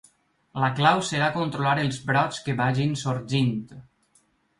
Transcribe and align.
La 0.61 0.69
clau 0.77 1.01
serà 1.09 1.27
controlar 1.35 1.73
els 1.83 1.99
brots 2.07 2.39
que 2.47 2.55
vagin 2.63 2.97
sorgint. 3.03 3.53